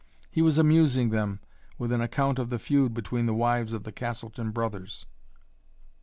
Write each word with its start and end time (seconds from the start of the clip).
He 0.31 0.41
was 0.41 0.57
amusing 0.57 1.09
them 1.11 1.41
with 1.77 1.91
an 1.91 2.01
account 2.01 2.39
of 2.39 2.49
the 2.49 2.57
feud 2.57 2.91
between 2.91 3.27
the 3.27 3.35
wives 3.35 3.71
of 3.71 3.83
the 3.83 3.91
Castleton 3.91 4.49
brothers. 4.49 5.05